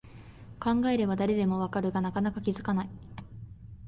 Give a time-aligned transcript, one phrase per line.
[0.59, 2.89] 考えれば誰でもわかるが、なかなか気づかない